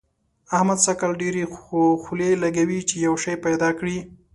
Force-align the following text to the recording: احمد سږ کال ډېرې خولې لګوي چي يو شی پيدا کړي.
احمد 0.57 0.79
سږ 0.85 0.95
کال 0.99 1.11
ډېرې 1.21 1.43
خولې 2.03 2.29
لګوي 2.43 2.79
چي 2.89 2.95
يو 3.07 3.13
شی 3.23 3.33
پيدا 3.45 3.69
کړي. 3.79 3.97